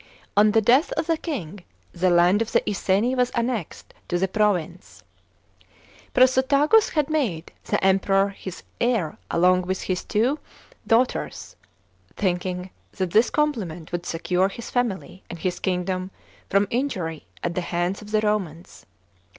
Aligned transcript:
On 0.35 0.49
the 0.49 0.63
de>ith 0.63 0.91
of 0.93 1.05
the 1.05 1.15
king 1.15 1.63
the 1.93 2.09
land 2.09 2.41
of 2.41 2.53
the 2.53 2.67
Iceni 2.67 3.13
was 3.13 3.29
annexed 3.35 3.93
to 4.07 4.17
the 4.17 4.27
province. 4.27 5.03
Prasutagus 6.15 6.89
had 6.93 7.07
made 7.07 7.51
the 7.65 7.79
Emperor 7.85 8.29
his 8.29 8.63
heir 8.79 9.19
along 9.29 9.61
with 9.61 9.83
his 9.83 10.03
two 10.03 10.39
268 10.89 10.89
THE 10.89 11.01
CONQUEST 11.35 11.53
OF 11.53 12.15
BRITAIN. 12.15 12.33
CHAP. 12.33 12.37
xvi. 12.39 12.65
daughters, 12.65 12.65
thinking 12.65 12.69
that 12.97 13.11
this 13.11 13.29
compliment 13.29 13.91
would 13.91 14.05
secure 14.07 14.49
his 14.49 14.71
fanily 14.71 15.21
and 15.29 15.37
his 15.37 15.59
kingdom 15.59 16.09
from 16.49 16.67
injury 16.71 17.27
at 17.43 17.53
the 17.53 17.61
hands 17.61 18.01
of 18.01 18.09
the 18.09 18.21
Romans. 18.21 18.87